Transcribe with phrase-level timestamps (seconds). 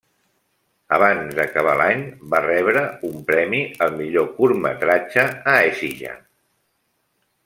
[0.95, 1.99] Abans d'acabar l'any,
[2.33, 6.15] va rebre un premi al millor curtmetratge a Écija.